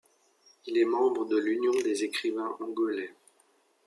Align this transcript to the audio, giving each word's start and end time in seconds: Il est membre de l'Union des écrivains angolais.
Il 0.65 0.79
est 0.79 0.83
membre 0.85 1.25
de 1.25 1.37
l'Union 1.37 1.73
des 1.83 2.03
écrivains 2.05 2.57
angolais. 2.59 3.13